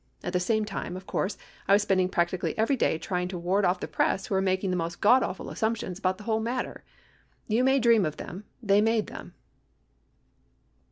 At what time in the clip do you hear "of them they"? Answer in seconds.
8.03-8.81